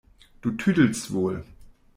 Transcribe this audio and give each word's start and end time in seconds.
Du 0.41 0.57
tüdelst 0.57 1.13
wohl! 1.13 1.43